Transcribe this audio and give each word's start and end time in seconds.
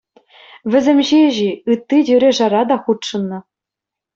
Вӗсем 0.75 0.99
ҫеҫ-и, 1.09 1.51
ытти 1.73 1.99
тӳре-шара 2.09 2.61
та 2.73 2.79
хутшӑннӑ. 2.89 3.39